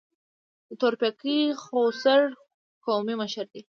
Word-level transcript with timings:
د 0.67 0.69
تورپیکۍ 0.81 1.39
خوسر 1.63 2.21
قومي 2.85 3.15
مشر 3.21 3.45
دی. 3.53 3.59